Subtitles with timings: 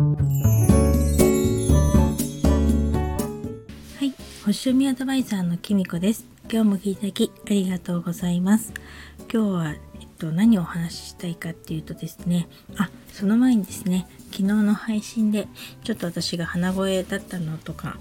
[0.00, 0.06] は
[4.00, 4.14] い
[4.46, 6.24] 星読みアドバイザーのきみこです。
[6.50, 8.72] 今日も聞いていただきありがとうございます。
[9.30, 9.78] 今日はえっ
[10.18, 12.48] と何をお話ししたいかっていうとですね。
[12.78, 15.48] あその前にですね昨日の配信で
[15.84, 17.98] ちょっと私が鼻声だったのとか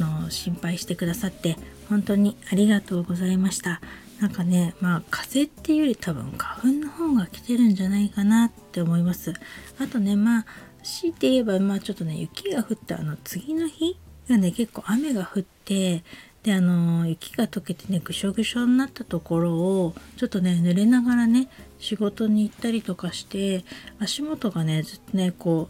[0.00, 1.56] の心配してくださって
[1.88, 3.80] 本当にありがとうございました。
[4.20, 9.34] なんかねまあ風邪っていうより多分花粉の方が来てるんじゃないかなって思います。
[9.78, 10.46] あとねまあ
[10.88, 16.02] 強いて言えばまあちょっとね雪が降ったあの次の日がね結構雨が降って
[16.42, 21.48] であの雪が溶けてねぐしょぐしょになったところをちょっとね濡れながらね
[21.78, 23.64] 仕事に行ったりとかして
[24.00, 25.68] 足元がねずっとねこ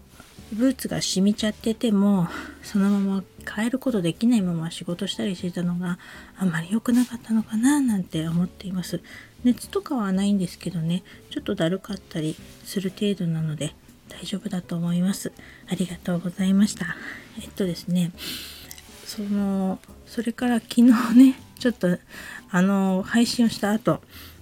[0.52, 2.28] うブーツが染みちゃってても
[2.62, 5.98] そのまま変えることできないまま仕事したりしてたのが
[6.38, 9.00] あんまり良くなかったのかななんて思っています。
[9.44, 13.74] 熱とかはないんですけどねちょっとだるかったりする程度なので
[14.08, 15.32] 大丈夫だと思います
[15.70, 16.96] ありがとうございました
[17.40, 18.12] えっとですね
[19.04, 20.82] そのそれから昨日
[21.14, 21.98] ね ちょっと
[22.50, 24.00] あの配信をした後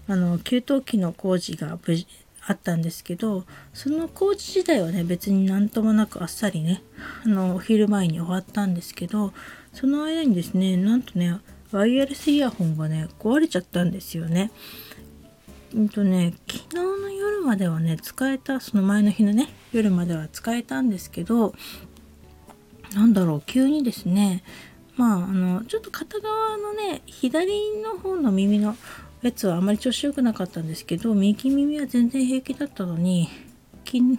[0.09, 2.07] あの給湯器の工事が無事
[2.47, 6.83] あったんですけどその工事自体はね別になんともなくあっさりね
[7.25, 9.33] あのお昼前に終わったんですけど
[9.73, 11.39] その間にですねなんとね
[11.73, 14.51] ワイヤレスイヤホンがね壊れちゃったんですよね。
[15.77, 21.55] うんとね昨日の夜まではね使えたその前の日のね夜までは使えたんですけど
[22.95, 24.43] なんだろう急にですね
[24.97, 28.75] まああのちょっと片側のね左の方の耳の
[29.21, 33.29] やつはあまり調子良くなかったんですけど右耳は全然平気だったのに
[33.85, 34.19] 昨日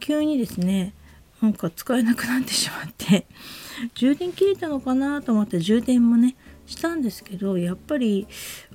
[0.00, 0.94] 急にですね
[1.42, 3.26] なんか使えなくなってしまって
[3.94, 6.36] 充電切れたのかなと思って充電もね
[6.68, 8.28] したんですけどやっぱり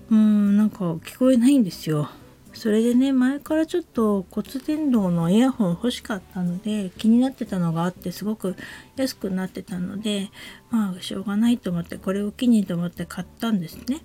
[0.09, 2.09] うんなんか聞こえないんですよ。
[2.53, 8.55] それでね前からちょっと骨伝導のイヤホン欲しかったので気になってたのがあってすごく
[8.95, 10.29] 安くなってたので
[10.69, 14.01] まあしょうがないと思ってこれを機にと思って買ったんですね。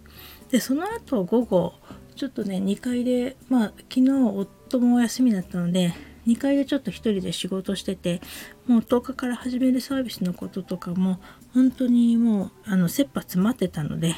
[0.50, 1.74] でその後午後
[2.16, 5.92] ちょっとね2階でまあ昨日夫もお休みだったので
[6.28, 8.20] 2階でちょっと1人で仕事してて
[8.66, 11.18] もう10日から始めるサービスのこととかも
[11.54, 14.14] 本当にもうあの切羽詰まってたので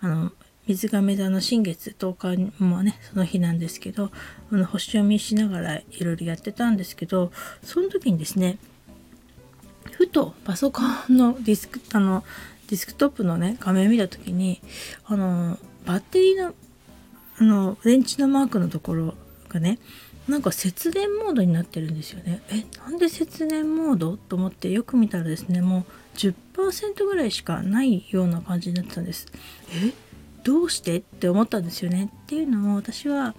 [0.00, 0.32] あの
[0.66, 4.10] 水亀座の新月10日もねその日なんですけど
[4.52, 7.32] あの星読みしながらいろいろやってたんですけど
[7.62, 8.58] その時にですね
[9.92, 12.22] ふとパソコンのディスクあの
[12.68, 14.60] ディスクトップのね画面を見た時に
[15.06, 16.54] あのバッテリーの
[17.40, 19.14] あの電池のマークのところ
[19.48, 19.78] がね
[20.28, 22.42] なんか節電モードになってるんですよね。
[22.50, 24.16] えなんで節電モード？
[24.16, 29.26] と思ってよく見たらですねもう10%ぐらいしかないような感じになってたんです。
[29.72, 29.92] え
[30.44, 30.98] どうして？
[30.98, 32.10] って思ったんですよね。
[32.24, 33.34] っていうのも私は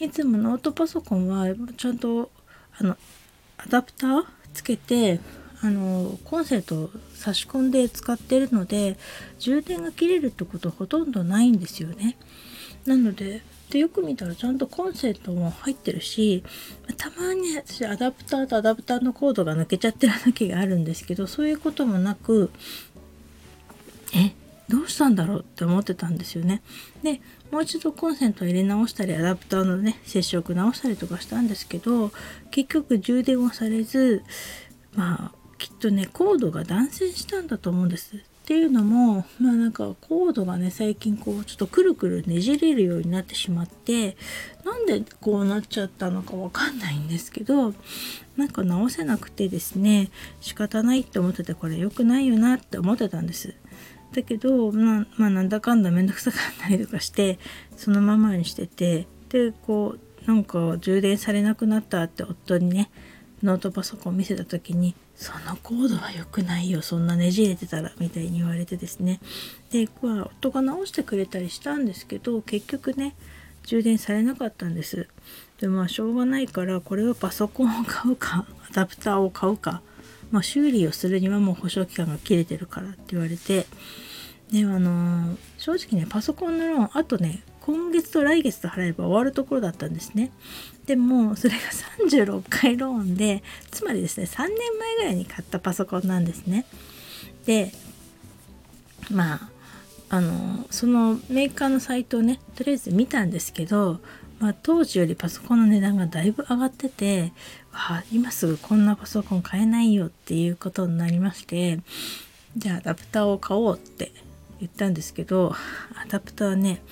[0.00, 1.46] いつもノートパソコンは
[1.76, 2.30] ちゃんと
[2.78, 2.96] あの
[3.58, 5.20] アダプターつけて
[5.62, 8.98] あのコンセントを差し込んで使ってるので
[9.38, 12.16] 充電が切れるってことほとんどないんですよね。
[12.86, 16.42] なのででよく見たらちゃんとコンセントも入ってるし
[16.96, 22.50] たまに私アダプターとアダプターのコードが抜けちゃってる時があるんですけどそういうこともなく
[24.14, 24.32] え
[24.68, 26.62] どうしたんだろうって思ってたんですよね。
[27.02, 32.12] でもう一度コンセント入れ直したりアダプターのね接触直したりとかしたんですけど
[32.50, 34.22] 結局充電をされず
[34.94, 38.16] まあきっとねコードが断線したんだと思うんです。
[38.44, 44.18] っていうのもまあなんかコードがね最近こうちょっとくるくるねじれるようになってしまって
[44.66, 47.72] なんでこうなっちゃったのかわかんないんですけど
[48.36, 50.10] なんか直せなくてですね
[50.42, 53.54] 仕方ないって思っててこれ良くないよなって思ってたんです。
[54.12, 57.38] だけど、まあ、まあなんだかんだ面倒くさかったりとかして
[57.78, 62.90] そのままにしててでこうなんか充電されなくなったって夫にね
[63.44, 69.20] ノートパソコン見せた時に「そのコードは良くないよそんなねじれてたら」みたいに言われてですね。
[69.70, 73.14] で、まあ、夫が直してくれたりしたんですけど結局ね
[73.66, 75.08] 充電されなかったんです。
[75.60, 79.82] でまあしょうがないからこれはパソコンを買うかアダプターを買うか、
[80.30, 83.66] まあ、修理をするにはもう保証期間が切れてるからって言われて。
[84.52, 90.30] であの正直ねパソコンのローンあとね今月と来月と払えば終わるところだったんですね。
[90.84, 91.60] でもそれが
[92.06, 96.66] 36回ローンでつまりですね3年前ぐらいに買ったパソコンなんですね。
[97.46, 97.72] で
[99.10, 99.48] まあ
[100.10, 103.98] あのそのメーカーのサイトをねとりあえず見たんですけど、
[104.40, 107.32] まあ、当時よりパソコンの値段がだいぶ上がってて
[107.72, 111.80] わ今すぐこんなパソコン買えないよっていうことになりまして
[112.58, 114.12] じゃあアダプターを買おうって
[114.60, 115.54] 言ったんですけど
[115.96, 116.82] アダプターね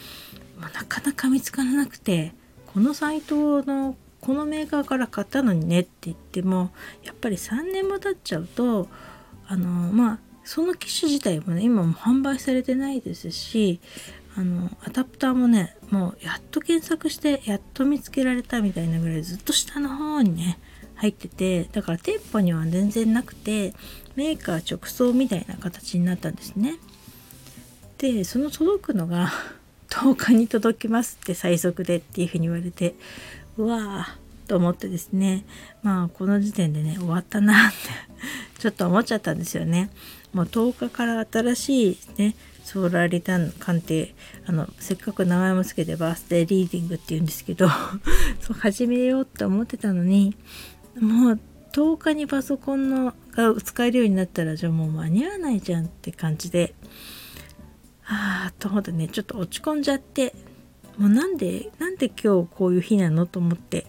[0.71, 2.33] なかなか見つからなくて
[2.73, 6.71] このサイトのこのメーカーから買ったのにねって言っても
[7.03, 8.89] やっぱり3年も経っちゃうと
[9.47, 13.81] あのまあその機種自体もね今も販売されてないですし
[14.37, 20.59] あのアダプターもねもうやっと検索してやっと見つけられたみたいなぐらいずっと下の方にね
[20.95, 23.75] 入っててだから店舗には全然なくて
[24.15, 26.77] メーカー直送みたいな形になったんですね。
[27.99, 29.33] でその届くのが
[29.93, 32.95] 10日に届きますって最速でっていうふうに言われて
[33.59, 35.45] うわーと思ってですね
[35.83, 37.77] まあこの時点でね終わったなって
[38.59, 39.91] ちょっと思っちゃったんですよね。
[40.33, 42.35] もう10日から新しいね
[42.65, 44.15] solar return 鑑定
[44.47, 47.69] あのせっかく名前も付けて birthday reading って言うんですけど
[48.41, 50.35] そう始めようって思ってたのに
[50.99, 51.41] もう
[51.73, 56.75] 10日にパソコンのが使えるようになったらじゃあもう間に合わないじゃんって感じで
[58.13, 60.35] ああと思ってねちょっと落ち込んじゃって
[60.99, 63.87] もうなんでなんで今日こういう日なのと思って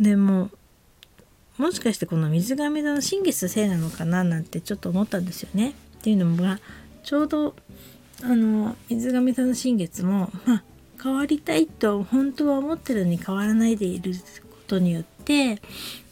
[0.00, 0.50] でも
[1.56, 5.70] もしかしてこの水亀座の新月のせいなのかななんてちょっと思ったんですよね。
[5.70, 5.72] っ
[6.02, 6.56] ていうのも
[7.02, 7.54] ちょうど
[8.22, 10.62] あの水亀座の新月もまあ
[11.02, 14.12] 変わりたいと本当は思ってるのに変わらないでいる
[14.66, 15.60] ことによって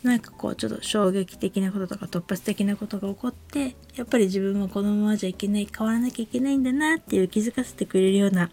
[0.04, 8.50] なんかこうちょっと衝撃的なこととか突発的なことが起こってやっぱり自分はこのままじゃいけない変わらなきゃいけないんだなっていう気づかせてくれるような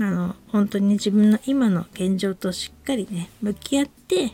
[0.00, 4.32] あの本当に自分の今の現状としっかりね向き合って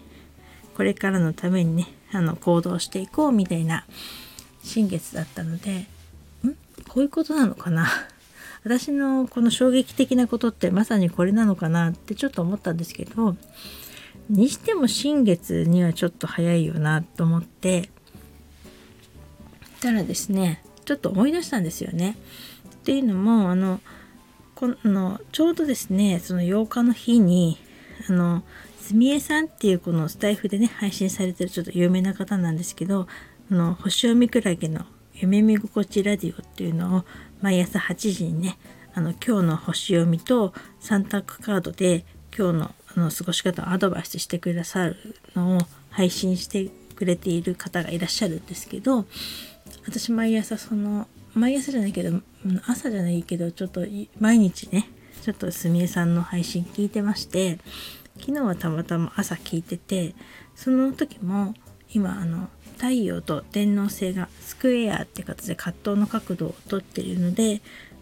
[0.76, 3.84] これからのためにねあの行動していこうみたいな
[4.62, 5.86] 新月だったので
[6.46, 6.54] ん？
[6.88, 7.88] こういうことなのかな？
[8.62, 13.34] 私のこの衝撃的なことってまさにこれなのかなってちょっと思ったんですけど
[14.30, 17.90] にしても新月にはちょっと早いよなと思って
[19.80, 22.16] たらですねちょっと思い出したんですよね。
[22.74, 23.80] っていうのもあの
[24.54, 27.58] このちょうどですねその8日の日に
[28.08, 28.42] あの
[28.80, 33.06] すみえさんっていうこのスタイフでね配信されてるちょっと有名な方なんですけど
[33.50, 34.84] あの星読みくらげの
[35.14, 37.04] 夢見心地ラディオっていうのを
[37.40, 38.58] 毎朝8時にね
[38.94, 42.04] あの今日の星読みと3択カードで
[42.36, 44.96] 今日のあの過ごし方をアドバイスしてくださる
[45.34, 45.60] のを
[45.90, 49.06] 配信してくれている方がいらっしゃるんですけど
[49.86, 52.20] 私毎朝その毎朝じゃないけど
[52.66, 53.82] 朝じゃないけどちょっと
[54.18, 54.88] 毎日ね
[55.22, 57.58] ちょっとすみれさんの配信聞いてまして
[58.18, 60.14] 昨日はたまたま朝聞いてて
[60.54, 61.54] その時も
[61.92, 67.60] 今あの太陽と天王星がスクエアって形で葛藤の角度をとっているので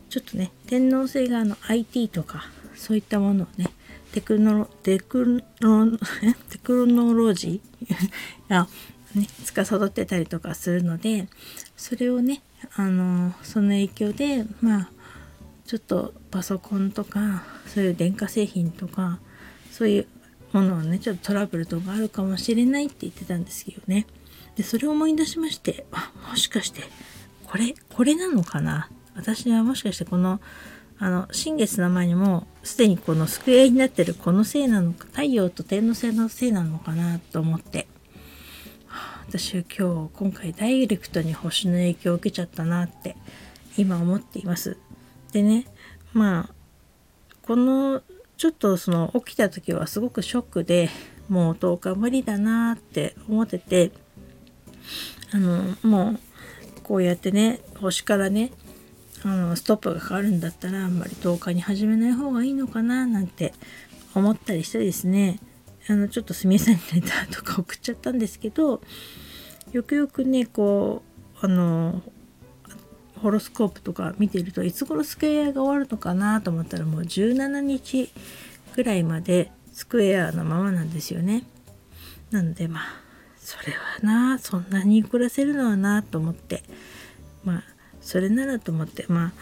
[0.09, 2.45] ちょっとね天王星があの IT とか
[2.77, 3.71] そういったものをね
[4.19, 5.97] テクノロテクノ
[6.51, 7.95] テクノロジー？
[8.51, 8.67] が、
[9.15, 11.29] ね、司ってたりとかするので
[11.77, 12.43] それをね
[12.75, 14.91] あのその影響でまあ
[15.67, 19.21] ちょっとパソコンとかそういう電化製品とか
[19.71, 20.07] そういう
[20.53, 24.07] ものはねちょっとトラブルとかあるかもしれないって言ってたんですけどね。
[24.57, 26.83] でそれを思い出しましてあもしかして
[27.45, 28.91] これこれなのかな？
[29.15, 30.41] 私はもしかしてこの
[31.01, 37.87] あの新月の前にもすでにこのスクエアになってるこのせいなのか太陽と天の星のせいなのかなと思って。
[39.29, 43.15] 私は今日今回ダイレクトに星の影響を受けちゃったなって
[43.77, 44.79] 今思っています。
[45.33, 45.67] でね
[46.15, 46.55] まあ
[47.43, 48.01] この
[48.39, 50.89] ちょっとその起きた時はすごくショックで
[51.29, 53.91] もう10日無理だなって思ってて
[55.35, 56.21] あのもう
[56.83, 58.51] こうやってね星からね
[59.25, 63.53] あのストップがかかるんだったらあんまり10日に始めない方がいいのかななんて
[64.15, 65.39] 思ったりしてですね
[65.89, 68.81] あのちょっとすみれさんにレターとか送っちゃったんですけど
[69.73, 71.03] よくよくねこ
[71.43, 72.03] うあの
[73.21, 78.11] ホロスコープとか見てるといつ頃スクエアが終わるのかなと思ったらもう17日
[78.77, 81.45] ぐらいまでスクエアのままなんですよね。
[82.31, 82.83] なのでまあ
[83.39, 86.63] それはなそんなに暮らせるのはなと思って
[87.45, 87.65] まあ
[88.09, 89.33] それならと思ってまあ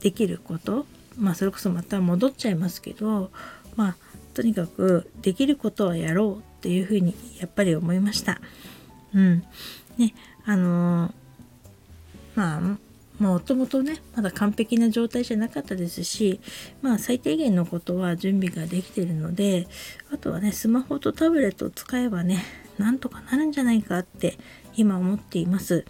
[0.00, 0.84] できること
[1.16, 3.30] まあそれこそまた戻っちゃいますけど
[3.76, 3.96] まあ
[4.34, 8.42] とにかくできることはやろうっていうふうにやっぱり思いました。
[9.14, 9.44] うん。
[9.96, 10.12] ね、
[10.44, 11.12] あのー、
[12.34, 12.78] まあ
[13.22, 16.40] もともとねまだ完璧な状態じゃなかったですし
[16.82, 19.66] まあ最低限のことは準備ができてるので
[20.12, 22.44] あとはねスマホとタブレットを使えばね
[22.76, 24.36] なんとかなるんじゃないかって
[24.76, 25.86] 今思っています。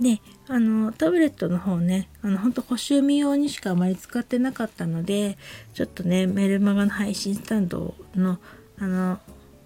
[0.00, 5.38] であのタブレットの方ねあの本当星読み用にしかあまり使ってなかったので
[5.74, 8.38] ちょっとねメルマガの配信スタンドの
[8.78, 9.18] あの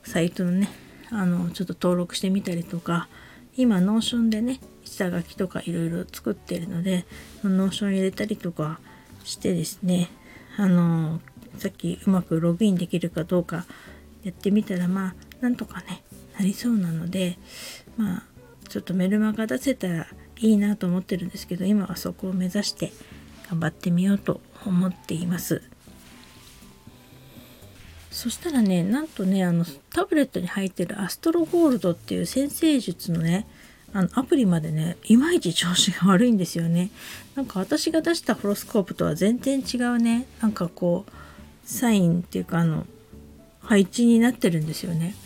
[0.04, 0.68] サイトのね
[1.10, 3.08] あのちょっと登録してみたりとか
[3.56, 7.04] 今 Notion でね下書きとかいろいろ作ってるので
[7.42, 8.78] Notion 入れたりとか
[9.24, 10.08] してですね
[10.56, 11.20] あの
[11.58, 13.66] さっきうまくログインできるかどうか
[14.22, 16.02] やってみたらまあなんとかね
[16.38, 17.38] なりそうなので
[17.96, 18.22] まあ
[18.70, 20.06] ちょっとメルマガ出せたら
[20.38, 22.92] いいなと思ってるんですけど今はそこを目指して
[23.50, 25.62] 頑張ってみようと思っています。
[28.12, 33.46] そしたらねなんとねあのタブレットに入ってるアストロゴールドっていう先生術のね
[33.92, 36.90] あのアプリまでねいまいち調子が悪いんですよね。
[37.34, 41.12] なんか私が出したホロスコープとは全然違うねなんかこう
[41.64, 42.86] サインっていうかあの
[43.62, 45.16] 配置になってるんですよね。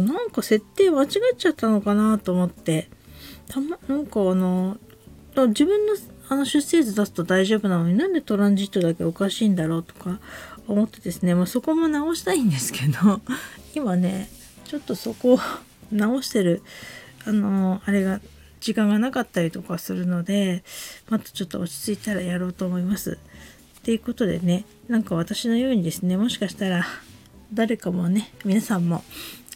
[0.00, 2.88] なんか設定間違っちゃったのかなと思って
[3.48, 4.76] たまなんかあの
[5.48, 5.94] 自分の
[6.28, 10.20] あの出生図出すと大丈夫なのになんでトランジットだけおかしいんだろうとか
[10.66, 13.20] 思ってですね、まあ、そこも直したいんですけど
[13.74, 14.30] 今ね
[14.64, 15.40] ちょっとそこを
[15.92, 16.62] 直してる
[17.26, 18.20] あのあれが
[18.60, 20.64] 時間がなかったりとかするので
[21.10, 23.18] またちょっと落ち着いたらやろうと思います。
[23.82, 26.86] ということでねなんか私のようにですねもしかしたら
[27.52, 29.04] 誰かもね皆さんも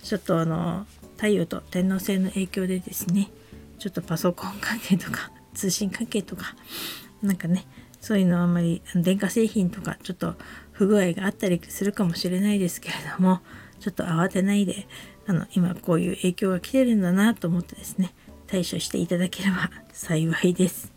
[0.08, 0.86] ちょっとあの
[1.18, 3.28] 太陽と天王星の影響でですね
[3.78, 6.56] ちょっとパソコン関係とか 通信関係とか
[7.20, 7.66] なんかね
[8.00, 10.36] そういうのあんまり電化製品とかちょっと
[10.72, 13.40] 不具合があったりするかもしれないですけれども
[13.80, 14.88] ちょっと慌てないで
[15.26, 18.14] あの今こういう影響が来てるんだなと思ってですね
[18.46, 20.94] 対処していただければ 幸いです。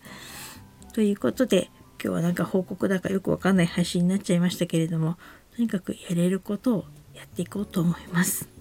[0.94, 1.70] ということで
[2.02, 5.18] 今日はなんか報告だかよくわかんない配信になっちゃいましたけれども
[5.54, 8.61] とにかくやれることをやっていこうと思います。